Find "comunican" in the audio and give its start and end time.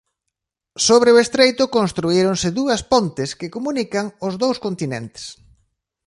3.55-4.05